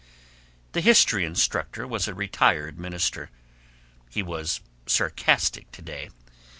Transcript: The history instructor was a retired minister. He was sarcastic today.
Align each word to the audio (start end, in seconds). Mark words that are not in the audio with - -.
The 0.71 0.81
history 0.81 1.25
instructor 1.25 1.85
was 1.85 2.07
a 2.07 2.15
retired 2.15 2.79
minister. 2.79 3.29
He 4.09 4.23
was 4.23 4.61
sarcastic 4.87 5.71
today. 5.71 6.09